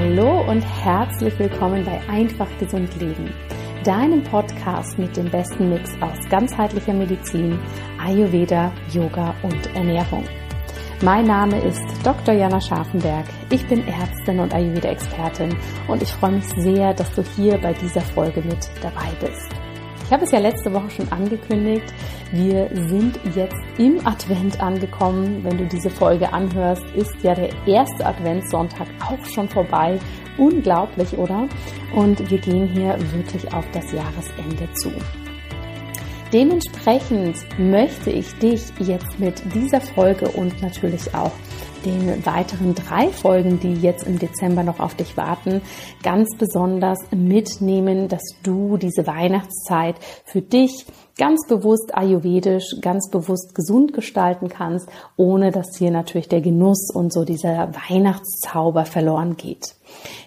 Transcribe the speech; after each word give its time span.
Hallo 0.00 0.40
und 0.48 0.62
herzlich 0.62 1.38
willkommen 1.38 1.84
bei 1.84 2.00
Einfach 2.08 2.48
Gesund 2.58 2.88
Leben, 2.98 3.34
deinem 3.84 4.24
Podcast 4.24 4.98
mit 4.98 5.14
dem 5.14 5.30
besten 5.30 5.68
Mix 5.68 5.90
aus 6.00 6.16
ganzheitlicher 6.30 6.94
Medizin, 6.94 7.58
Ayurveda, 8.02 8.72
Yoga 8.90 9.34
und 9.42 9.76
Ernährung. 9.76 10.24
Mein 11.02 11.26
Name 11.26 11.60
ist 11.60 11.84
Dr. 12.02 12.32
Jana 12.32 12.62
Scharfenberg. 12.62 13.26
Ich 13.50 13.68
bin 13.68 13.86
Ärztin 13.86 14.40
und 14.40 14.54
Ayurveda-Expertin 14.54 15.54
und 15.86 16.00
ich 16.00 16.10
freue 16.12 16.32
mich 16.32 16.48
sehr, 16.56 16.94
dass 16.94 17.12
du 17.12 17.22
hier 17.36 17.58
bei 17.58 17.74
dieser 17.74 18.00
Folge 18.00 18.40
mit 18.40 18.70
dabei 18.80 19.10
bist. 19.20 19.50
Ich 20.10 20.12
habe 20.12 20.24
es 20.24 20.32
ja 20.32 20.40
letzte 20.40 20.72
Woche 20.72 20.90
schon 20.90 21.12
angekündigt. 21.12 21.84
Wir 22.32 22.68
sind 22.88 23.20
jetzt 23.36 23.54
im 23.78 24.04
Advent 24.04 24.60
angekommen. 24.60 25.44
Wenn 25.44 25.56
du 25.56 25.66
diese 25.66 25.88
Folge 25.88 26.32
anhörst, 26.32 26.82
ist 26.96 27.14
ja 27.22 27.32
der 27.32 27.50
erste 27.64 28.04
Adventssonntag 28.04 28.88
auch 29.08 29.24
schon 29.24 29.48
vorbei. 29.48 30.00
Unglaublich, 30.36 31.16
oder? 31.16 31.48
Und 31.94 32.28
wir 32.28 32.38
gehen 32.38 32.66
hier 32.66 32.98
wirklich 33.12 33.54
auf 33.54 33.64
das 33.70 33.92
Jahresende 33.92 34.68
zu. 34.74 34.90
Dementsprechend 36.32 37.36
möchte 37.58 38.10
ich 38.10 38.32
dich 38.38 38.62
jetzt 38.78 39.18
mit 39.18 39.42
dieser 39.52 39.80
Folge 39.80 40.28
und 40.28 40.62
natürlich 40.62 41.12
auch 41.12 41.32
den 41.84 42.24
weiteren 42.24 42.76
drei 42.76 43.08
Folgen, 43.08 43.58
die 43.58 43.74
jetzt 43.74 44.06
im 44.06 44.18
Dezember 44.18 44.62
noch 44.62 44.78
auf 44.78 44.94
dich 44.94 45.16
warten, 45.16 45.60
ganz 46.04 46.36
besonders 46.38 46.98
mitnehmen, 47.10 48.06
dass 48.06 48.22
du 48.44 48.76
diese 48.76 49.08
Weihnachtszeit 49.08 49.96
für 50.24 50.40
dich 50.40 50.86
ganz 51.18 51.48
bewusst 51.48 51.96
ayurvedisch, 51.96 52.76
ganz 52.80 53.10
bewusst 53.10 53.56
gesund 53.56 53.92
gestalten 53.92 54.48
kannst, 54.48 54.88
ohne 55.16 55.50
dass 55.50 55.76
hier 55.76 55.90
natürlich 55.90 56.28
der 56.28 56.42
Genuss 56.42 56.90
und 56.94 57.12
so 57.12 57.24
dieser 57.24 57.72
Weihnachtszauber 57.88 58.84
verloren 58.84 59.36
geht. 59.36 59.74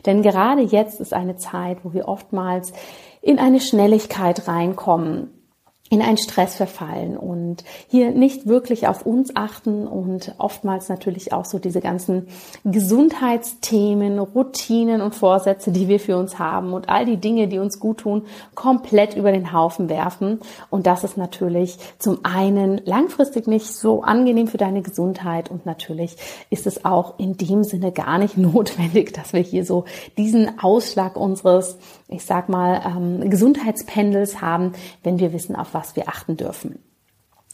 Denn 0.05 0.21
gerade 0.21 0.63
jetzt 0.63 0.99
ist 0.99 1.13
eine 1.13 1.37
Zeit, 1.37 1.77
wo 1.83 1.93
wir 1.93 2.09
oftmals 2.09 2.73
in 3.21 3.39
eine 3.39 3.61
Schnelligkeit 3.61 4.49
reinkommen 4.49 5.29
in 5.93 6.01
einen 6.01 6.17
Stress 6.17 6.55
verfallen 6.55 7.15
und 7.15 7.63
hier 7.87 8.09
nicht 8.09 8.47
wirklich 8.47 8.87
auf 8.87 9.05
uns 9.05 9.35
achten 9.35 9.85
und 9.85 10.33
oftmals 10.39 10.89
natürlich 10.89 11.33
auch 11.33 11.45
so 11.45 11.59
diese 11.59 11.81
ganzen 11.81 12.29
Gesundheitsthemen, 12.63 14.17
Routinen 14.17 15.01
und 15.01 15.13
Vorsätze, 15.13 15.71
die 15.71 15.87
wir 15.87 15.99
für 15.99 16.17
uns 16.17 16.39
haben 16.39 16.73
und 16.73 16.89
all 16.89 17.05
die 17.05 17.17
Dinge, 17.17 17.47
die 17.47 17.59
uns 17.59 17.79
gut 17.79 17.99
tun, 17.99 18.23
komplett 18.55 19.15
über 19.15 19.31
den 19.31 19.53
Haufen 19.53 19.87
werfen. 19.87 20.39
Und 20.71 20.87
das 20.87 21.03
ist 21.03 21.15
natürlich 21.15 21.77
zum 21.99 22.25
einen 22.25 22.81
langfristig 22.85 23.45
nicht 23.45 23.67
so 23.67 24.01
angenehm 24.01 24.47
für 24.47 24.57
deine 24.57 24.81
Gesundheit 24.81 25.51
und 25.51 25.67
natürlich 25.67 26.15
ist 26.49 26.65
es 26.65 26.85
auch 26.85 27.19
in 27.19 27.37
dem 27.37 27.63
Sinne 27.63 27.91
gar 27.91 28.17
nicht 28.17 28.35
notwendig, 28.39 29.13
dass 29.13 29.31
wir 29.31 29.41
hier 29.41 29.63
so 29.63 29.85
diesen 30.17 30.57
Ausschlag 30.59 31.17
unseres 31.17 31.77
ich 32.13 32.25
sag 32.25 32.49
mal, 32.49 32.81
ähm, 32.85 33.29
Gesundheitspendels 33.29 34.41
haben, 34.41 34.73
wenn 35.03 35.19
wir 35.19 35.33
wissen, 35.33 35.55
auf 35.55 35.73
was 35.73 35.95
wir 35.95 36.07
achten 36.07 36.37
dürfen. 36.37 36.79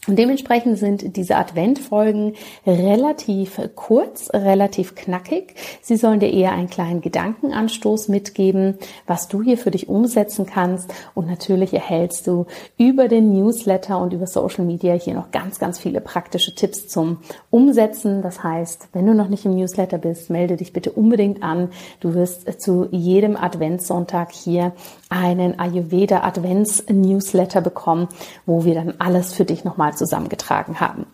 Und 0.06 0.18
dementsprechend 0.18 0.78
sind 0.78 1.16
diese 1.16 1.36
Adventfolgen 1.36 2.32
relativ 2.66 3.60
kurz, 3.74 4.30
relativ 4.32 4.94
knackig. 4.94 5.54
Sie 5.82 5.96
sollen 5.96 6.20
dir 6.20 6.32
eher 6.32 6.52
einen 6.52 6.70
kleinen 6.70 7.02
Gedankenanstoß 7.02 8.08
mitgeben, 8.08 8.78
was 9.06 9.28
du 9.28 9.42
hier 9.42 9.58
für 9.58 9.70
dich 9.70 9.90
umsetzen 9.90 10.46
kannst. 10.46 10.90
Und 11.14 11.26
natürlich 11.26 11.74
erhältst 11.74 12.26
du 12.26 12.46
über 12.78 13.08
den 13.08 13.34
Newsletter 13.34 14.00
und 14.00 14.14
über 14.14 14.26
Social 14.26 14.64
Media 14.64 14.94
hier 14.94 15.12
noch 15.12 15.32
ganz, 15.32 15.58
ganz 15.58 15.78
viele 15.78 16.00
praktische 16.00 16.54
Tipps 16.54 16.88
zum 16.88 17.18
Umsetzen. 17.50 18.22
Das 18.22 18.42
heißt, 18.42 18.88
wenn 18.94 19.04
du 19.04 19.12
noch 19.12 19.28
nicht 19.28 19.44
im 19.44 19.54
Newsletter 19.54 19.98
bist, 19.98 20.30
melde 20.30 20.56
dich 20.56 20.72
bitte 20.72 20.92
unbedingt 20.92 21.42
an. 21.42 21.68
Du 22.00 22.14
wirst 22.14 22.62
zu 22.62 22.88
jedem 22.90 23.36
Adventssonntag 23.36 24.32
hier 24.32 24.72
einen 25.10 25.58
Ayurveda 25.58 26.22
Advents 26.22 26.84
Newsletter 26.88 27.60
bekommen, 27.60 28.08
wo 28.46 28.64
wir 28.64 28.74
dann 28.74 28.94
alles 28.98 29.34
für 29.34 29.44
dich 29.44 29.62
nochmal 29.62 29.89
zusammengetragen 29.94 30.80
haben. 30.80 31.06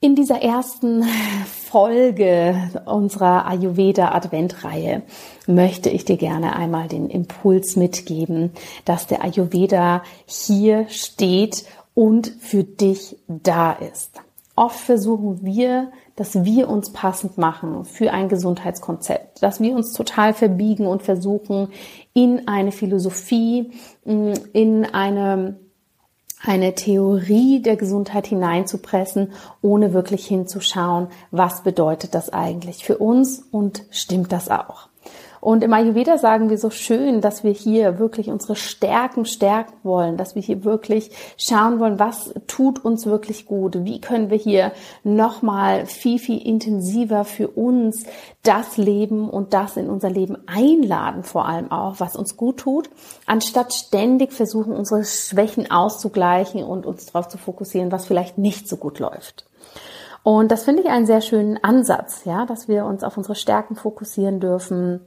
In 0.00 0.16
dieser 0.16 0.42
ersten 0.42 1.04
Folge 1.46 2.56
unserer 2.86 3.46
Ayurveda 3.46 4.12
Adventreihe 4.12 5.02
möchte 5.46 5.90
ich 5.90 6.04
dir 6.04 6.16
gerne 6.16 6.56
einmal 6.56 6.88
den 6.88 7.08
Impuls 7.08 7.76
mitgeben, 7.76 8.50
dass 8.84 9.06
der 9.06 9.22
Ayurveda 9.22 10.02
hier 10.26 10.88
steht 10.88 11.64
und 11.94 12.26
für 12.40 12.64
dich 12.64 13.16
da 13.28 13.72
ist. 13.72 14.10
Oft 14.56 14.80
versuchen 14.80 15.44
wir 15.44 15.92
dass 16.16 16.44
wir 16.44 16.68
uns 16.68 16.92
passend 16.92 17.38
machen 17.38 17.84
für 17.84 18.12
ein 18.12 18.28
Gesundheitskonzept, 18.28 19.42
dass 19.42 19.60
wir 19.60 19.74
uns 19.74 19.92
total 19.92 20.34
verbiegen 20.34 20.86
und 20.86 21.02
versuchen, 21.02 21.68
in 22.12 22.46
eine 22.48 22.72
Philosophie, 22.72 23.72
in 24.04 24.84
eine 24.92 25.56
eine 26.44 26.74
Theorie 26.74 27.60
der 27.62 27.76
Gesundheit 27.76 28.26
hineinzupressen, 28.26 29.32
ohne 29.60 29.92
wirklich 29.92 30.26
hinzuschauen, 30.26 31.08
was 31.30 31.62
bedeutet 31.62 32.14
das 32.14 32.30
eigentlich 32.30 32.84
für 32.84 32.98
uns 32.98 33.44
und 33.50 33.84
stimmt 33.90 34.32
das 34.32 34.50
auch. 34.50 34.91
Und 35.42 35.64
im 35.64 35.72
Ayurveda 35.72 36.18
sagen 36.18 36.50
wir 36.50 36.56
so 36.56 36.70
schön, 36.70 37.20
dass 37.20 37.42
wir 37.42 37.50
hier 37.50 37.98
wirklich 37.98 38.30
unsere 38.30 38.54
Stärken 38.54 39.24
stärken 39.24 39.72
wollen, 39.82 40.16
dass 40.16 40.36
wir 40.36 40.40
hier 40.40 40.62
wirklich 40.62 41.10
schauen 41.36 41.80
wollen, 41.80 41.98
was 41.98 42.32
tut 42.46 42.84
uns 42.84 43.06
wirklich 43.06 43.44
gut, 43.46 43.84
wie 43.84 44.00
können 44.00 44.30
wir 44.30 44.36
hier 44.36 44.70
nochmal 45.02 45.86
viel, 45.86 46.20
viel 46.20 46.40
intensiver 46.46 47.24
für 47.24 47.48
uns 47.48 48.04
das 48.44 48.76
Leben 48.76 49.28
und 49.28 49.52
das 49.52 49.76
in 49.76 49.90
unser 49.90 50.10
Leben 50.10 50.36
einladen, 50.46 51.24
vor 51.24 51.48
allem 51.48 51.72
auch, 51.72 51.98
was 51.98 52.14
uns 52.14 52.36
gut 52.36 52.58
tut, 52.58 52.88
anstatt 53.26 53.74
ständig 53.74 54.32
versuchen, 54.32 54.76
unsere 54.76 55.04
Schwächen 55.04 55.68
auszugleichen 55.72 56.62
und 56.62 56.86
uns 56.86 57.06
darauf 57.06 57.26
zu 57.26 57.36
fokussieren, 57.36 57.90
was 57.90 58.06
vielleicht 58.06 58.38
nicht 58.38 58.68
so 58.68 58.76
gut 58.76 59.00
läuft. 59.00 59.44
Und 60.22 60.52
das 60.52 60.62
finde 60.62 60.82
ich 60.82 60.88
einen 60.88 61.06
sehr 61.06 61.20
schönen 61.20 61.58
Ansatz, 61.64 62.24
ja, 62.26 62.46
dass 62.46 62.68
wir 62.68 62.84
uns 62.84 63.02
auf 63.02 63.16
unsere 63.16 63.34
Stärken 63.34 63.74
fokussieren 63.74 64.38
dürfen, 64.38 65.00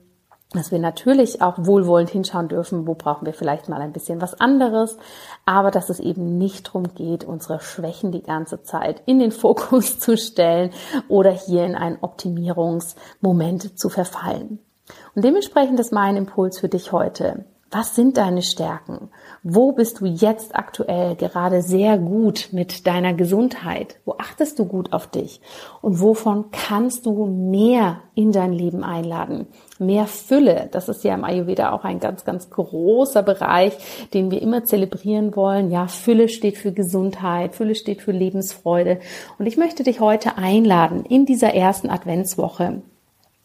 dass 0.51 0.72
wir 0.72 0.79
natürlich 0.79 1.41
auch 1.41 1.56
wohlwollend 1.57 2.09
hinschauen 2.09 2.47
dürfen, 2.47 2.88
wo 2.88 2.94
brauchen 2.94 3.25
wir 3.25 3.33
vielleicht 3.33 3.67
mal 3.67 3.81
ein 3.81 3.94
bisschen 3.94 4.22
was 4.22 4.39
anderes, 4.39 4.97
aber 5.45 5.72
dass 5.72 5.89
es 5.89 6.00
eben 6.00 6.38
nicht 6.38 6.67
darum 6.67 6.94
geht, 6.94 7.23
unsere 7.23 7.59
Schwächen 7.59 8.11
die 8.11 8.23
ganze 8.23 8.63
Zeit 8.63 9.01
in 9.06 9.19
den 9.19 9.31
Fokus 9.31 10.00
zu 10.00 10.17
stellen 10.17 10.72
oder 11.07 11.31
hier 11.31 11.66
in 11.66 11.75
einen 11.75 11.97
Optimierungsmoment 12.01 13.78
zu 13.78 13.89
verfallen. 13.89 14.59
Und 15.16 15.25
dementsprechend 15.25 15.79
ist 15.79 15.91
mein 15.91 16.16
Impuls 16.16 16.59
für 16.59 16.69
dich 16.69 16.91
heute. 16.91 17.45
Was 17.78 17.94
sind 17.94 18.16
deine 18.16 18.41
Stärken? 18.41 19.09
Wo 19.44 19.74
bist 19.74 20.00
du 20.00 20.06
jetzt 20.06 20.56
aktuell 20.56 21.18
gerade 21.18 21.62
sehr 21.62 21.97
gut 21.97 22.47
mit 22.53 22.88
deiner 22.88 23.13
Gesundheit? 23.13 23.97
Wo 24.06 24.13
achtest 24.18 24.59
du 24.59 24.66
gut 24.66 24.94
auf 24.94 25.08
dich? 25.08 25.41
Und 25.81 26.00
wovon 26.00 26.52
kannst 26.52 27.06
du 27.06 27.25
mehr 27.25 28.00
in 28.13 28.31
dein 28.31 28.53
Leben 28.53 28.86
einladen? 28.86 29.47
Mehr 29.78 30.08
Fülle, 30.08 30.69
das 30.72 30.88
ist 30.88 31.03
ja 31.03 31.16
im 31.16 31.25
Ayurveda 31.25 31.74
auch 31.74 31.84
ein 31.84 32.00
ganz, 32.00 32.24
ganz 32.24 32.50
großer 32.50 33.24
Bereich, 33.24 33.74
den 34.13 34.31
wir 34.31 34.42
immer 34.42 34.63
zelebrieren 34.63 35.36
wollen. 35.36 35.69
Ja, 35.69 35.88
Fülle 35.88 36.30
steht 36.30 36.57
für 36.57 36.72
Gesundheit, 36.72 37.56
Fülle 37.56 37.75
steht 37.75 38.02
für 38.02 38.13
Lebensfreude. 38.13 39.00
Und 39.38 39.47
ich 39.47 39.57
möchte 39.57 39.84
dich 39.84 40.00
heute 40.00 40.38
einladen, 40.38 41.03
in 41.03 41.25
dieser 41.25 41.53
ersten 41.53 41.90
Adventswoche 41.90 42.84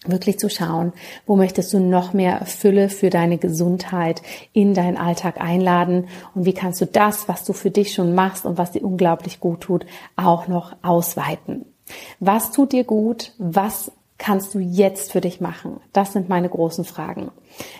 wirklich 0.07 0.39
zu 0.39 0.49
schauen, 0.49 0.93
wo 1.27 1.37
möchtest 1.37 1.73
du 1.73 1.79
noch 1.79 2.13
mehr 2.13 2.47
Fülle 2.47 2.89
für 2.89 3.11
deine 3.11 3.39
Gesundheit 3.39 4.23
in 4.53 4.73
deinen 4.73 4.97
Alltag 4.97 5.41
einladen 5.41 6.09
und 6.35 6.47
wie 6.47 6.55
kannst 6.55 6.81
du 6.81 6.87
das, 6.87 7.29
was 7.29 7.45
du 7.45 7.53
für 7.53 7.71
dich 7.71 7.93
schon 7.93 8.15
machst 8.15 8.47
und 8.47 8.57
was 8.57 8.73
dir 8.73 8.83
unglaublich 8.83 9.41
gut 9.41 9.61
tut, 9.61 9.85
auch 10.17 10.49
noch 10.49 10.75
ausweiten. 10.83 11.67
Was 12.19 12.51
tut 12.53 12.73
dir 12.73 12.85
gut? 12.85 13.33
Was 13.39 13.93
kannst 14.21 14.55
du 14.55 14.59
jetzt 14.61 15.11
für 15.11 15.21
dich 15.21 15.41
machen? 15.41 15.81
Das 15.93 16.13
sind 16.13 16.29
meine 16.29 16.49
großen 16.49 16.85
Fragen. 16.85 17.33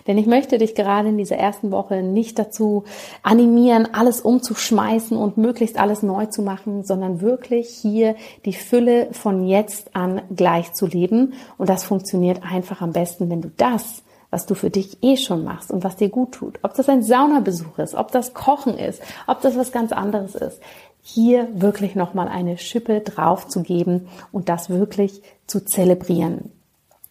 Denn 0.07 0.17
ich 0.17 0.25
möchte 0.25 0.57
dich 0.57 0.75
gerade 0.75 1.09
in 1.09 1.17
dieser 1.17 1.37
ersten 1.37 1.71
Woche 1.71 2.01
nicht 2.01 2.37
dazu 2.37 2.83
animieren, 3.23 3.87
alles 3.93 4.21
umzuschmeißen 4.21 5.15
und 5.15 5.37
möglichst 5.37 5.79
alles 5.79 6.01
neu 6.01 6.25
zu 6.25 6.41
machen, 6.41 6.83
sondern 6.83 7.21
wirklich 7.21 7.69
hier 7.69 8.15
die 8.43 8.53
Fülle 8.53 9.09
von 9.13 9.47
jetzt 9.47 9.95
an 9.95 10.23
gleich 10.35 10.73
zu 10.73 10.87
leben. 10.87 11.33
Und 11.57 11.69
das 11.69 11.83
funktioniert 11.83 12.41
einfach 12.43 12.81
am 12.81 12.91
besten, 12.91 13.29
wenn 13.29 13.41
du 13.41 13.51
das 13.55 14.03
was 14.33 14.45
du 14.45 14.55
für 14.55 14.69
dich 14.69 15.03
eh 15.03 15.17
schon 15.17 15.43
machst 15.43 15.71
und 15.71 15.83
was 15.83 15.97
dir 15.97 16.07
gut 16.07 16.31
tut. 16.31 16.57
Ob 16.63 16.73
das 16.73 16.87
ein 16.87 17.03
Saunabesuch 17.03 17.77
ist, 17.79 17.95
ob 17.95 18.11
das 18.13 18.33
Kochen 18.33 18.77
ist, 18.77 19.01
ob 19.27 19.41
das 19.41 19.57
was 19.57 19.73
ganz 19.73 19.91
anderes 19.91 20.35
ist. 20.35 20.61
Hier 21.01 21.47
wirklich 21.53 21.95
nochmal 21.95 22.27
eine 22.27 22.57
Schippe 22.57 23.01
drauf 23.01 23.47
zu 23.47 23.63
geben 23.63 24.07
und 24.31 24.49
das 24.49 24.69
wirklich 24.69 25.21
zu 25.47 25.65
zelebrieren. 25.65 26.51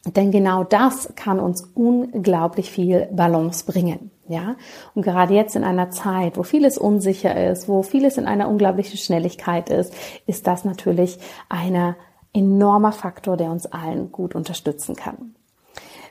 Denn 0.07 0.31
genau 0.31 0.65
das 0.65 1.13
kann 1.15 1.41
uns 1.41 1.63
unglaublich 1.75 2.71
viel 2.71 3.09
Balance 3.13 3.65
bringen. 3.67 4.11
Ja, 4.29 4.55
und 4.95 5.03
gerade 5.03 5.35
jetzt 5.35 5.57
in 5.57 5.65
einer 5.65 5.91
Zeit, 5.91 6.37
wo 6.37 6.45
vieles 6.45 6.79
unsicher 6.79 7.51
ist, 7.51 7.69
wo 7.69 7.83
vieles 7.83 8.17
in 8.17 8.27
einer 8.27 8.49
unglaublichen 8.49 8.97
Schnelligkeit 8.97 9.71
ist, 9.71 9.93
ist 10.27 10.47
das 10.47 10.65
natürlich 10.65 11.19
ein 11.49 11.97
enormer 12.33 12.93
Faktor, 12.93 13.37
der 13.37 13.51
uns 13.51 13.67
allen 13.67 14.13
gut 14.13 14.37
unterstützen 14.37 14.95
kann. 14.95 15.35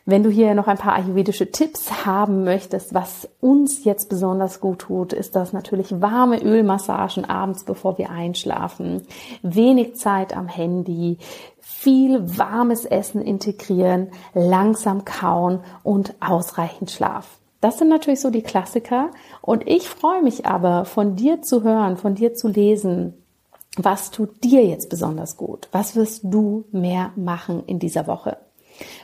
Wenn 0.05 0.23
du 0.23 0.29
hier 0.29 0.55
noch 0.55 0.67
ein 0.67 0.77
paar 0.77 0.93
ayurvedische 0.93 1.51
Tipps 1.51 2.05
haben 2.05 2.43
möchtest, 2.43 2.93
was 2.93 3.29
uns 3.41 3.83
jetzt 3.83 4.09
besonders 4.09 4.59
gut 4.59 4.79
tut, 4.79 5.13
ist 5.13 5.35
das 5.35 5.53
natürlich 5.53 6.01
warme 6.01 6.41
Ölmassagen 6.41 7.25
abends, 7.25 7.63
bevor 7.63 7.97
wir 7.97 8.09
einschlafen, 8.09 9.03
wenig 9.41 9.95
Zeit 9.95 10.35
am 10.35 10.47
Handy, 10.47 11.17
viel 11.59 12.37
warmes 12.37 12.85
Essen 12.85 13.21
integrieren, 13.21 14.09
langsam 14.33 15.05
kauen 15.05 15.59
und 15.83 16.15
ausreichend 16.19 16.91
Schlaf. 16.91 17.39
Das 17.61 17.77
sind 17.77 17.89
natürlich 17.89 18.21
so 18.21 18.29
die 18.29 18.41
Klassiker. 18.41 19.11
Und 19.41 19.67
ich 19.67 19.87
freue 19.89 20.23
mich 20.23 20.45
aber, 20.45 20.85
von 20.85 21.15
dir 21.15 21.41
zu 21.41 21.63
hören, 21.63 21.97
von 21.97 22.15
dir 22.15 22.33
zu 22.33 22.47
lesen. 22.47 23.13
Was 23.77 24.11
tut 24.11 24.43
dir 24.43 24.65
jetzt 24.65 24.89
besonders 24.89 25.37
gut? 25.37 25.67
Was 25.71 25.95
wirst 25.95 26.21
du 26.23 26.65
mehr 26.71 27.11
machen 27.15 27.63
in 27.65 27.79
dieser 27.79 28.07
Woche? 28.07 28.37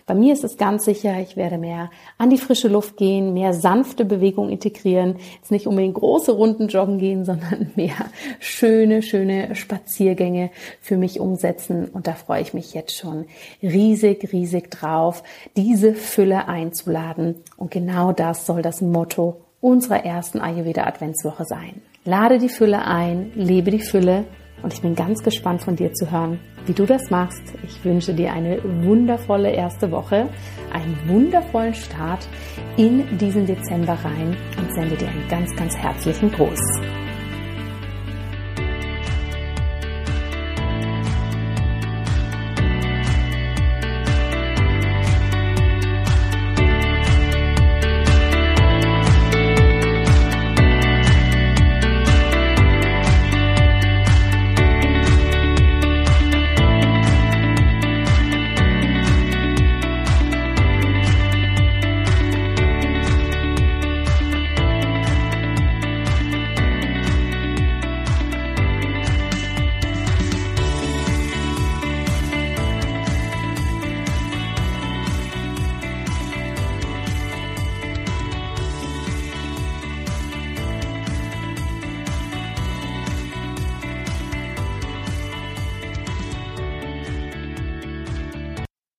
Bei 0.05 0.13
mir 0.13 0.33
ist 0.33 0.43
es 0.43 0.57
ganz 0.57 0.85
sicher, 0.85 1.19
ich 1.19 1.35
werde 1.37 1.57
mehr 1.57 1.89
an 2.17 2.29
die 2.29 2.37
frische 2.37 2.67
Luft 2.67 2.97
gehen, 2.97 3.33
mehr 3.33 3.53
sanfte 3.53 4.05
Bewegung 4.05 4.49
integrieren, 4.49 5.15
jetzt 5.35 5.51
nicht 5.51 5.67
unbedingt 5.67 5.95
große 5.95 6.31
Runden 6.31 6.67
joggen 6.67 6.97
gehen, 6.97 7.25
sondern 7.25 7.71
mehr 7.75 7.95
schöne, 8.39 9.01
schöne 9.01 9.55
Spaziergänge 9.55 10.51
für 10.81 10.97
mich 10.97 11.19
umsetzen. 11.19 11.85
Und 11.85 12.07
da 12.07 12.13
freue 12.13 12.41
ich 12.41 12.53
mich 12.53 12.73
jetzt 12.73 12.95
schon 12.95 13.25
riesig, 13.61 14.31
riesig 14.31 14.71
drauf, 14.71 15.23
diese 15.55 15.93
Fülle 15.93 16.47
einzuladen. 16.47 17.35
Und 17.57 17.71
genau 17.71 18.11
das 18.11 18.45
soll 18.45 18.61
das 18.61 18.81
Motto 18.81 19.41
unserer 19.61 20.05
ersten 20.05 20.39
Ayurveda 20.39 20.83
Adventswoche 20.83 21.45
sein. 21.45 21.81
Lade 22.03 22.37
die 22.37 22.49
Fülle 22.49 22.85
ein, 22.85 23.31
lebe 23.33 23.71
die 23.71 23.79
Fülle 23.79 24.25
und 24.61 24.73
ich 24.73 24.81
bin 24.81 24.95
ganz 24.95 25.23
gespannt 25.23 25.61
von 25.61 25.75
dir 25.75 25.93
zu 25.93 26.11
hören, 26.11 26.39
wie 26.65 26.73
du 26.73 26.85
das 26.85 27.09
machst. 27.09 27.41
Ich 27.63 27.83
wünsche 27.83 28.13
dir 28.13 28.33
eine 28.33 28.59
wundervolle 28.63 29.51
erste 29.51 29.91
Woche, 29.91 30.27
einen 30.71 30.97
wundervollen 31.07 31.73
Start 31.73 32.27
in 32.77 33.17
diesen 33.17 33.45
Dezember 33.45 33.93
rein 33.93 34.35
und 34.57 34.73
sende 34.73 34.95
dir 34.95 35.07
einen 35.07 35.27
ganz, 35.29 35.55
ganz 35.55 35.75
herzlichen 35.75 36.31
Gruß. 36.31 37.04